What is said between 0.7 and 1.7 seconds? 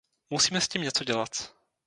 něco dělat.